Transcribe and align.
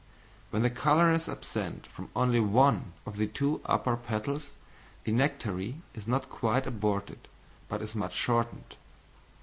When 0.49 0.63
the 0.63 0.71
colour 0.71 1.11
is 1.11 1.29
absent 1.29 1.85
from 1.85 2.09
only 2.15 2.39
one 2.39 2.93
of 3.05 3.17
the 3.17 3.27
two 3.27 3.61
upper 3.67 3.95
petals, 3.95 4.53
the 5.03 5.11
nectary 5.11 5.75
is 5.93 6.07
not 6.07 6.27
quite 6.27 6.65
aborted 6.65 7.27
but 7.69 7.83
is 7.83 7.93
much 7.93 8.13
shortened. 8.15 8.77